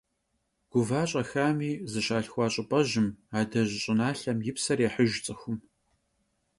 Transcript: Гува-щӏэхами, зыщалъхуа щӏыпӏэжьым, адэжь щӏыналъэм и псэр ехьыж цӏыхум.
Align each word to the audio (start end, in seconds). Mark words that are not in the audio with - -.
Гува-щӏэхами, 0.71 1.71
зыщалъхуа 1.91 2.47
щӏыпӏэжьым, 2.53 3.07
адэжь 3.39 3.75
щӏыналъэм 3.83 4.37
и 4.49 4.51
псэр 4.55 4.79
ехьыж 4.87 5.13
цӏыхум. 5.25 5.57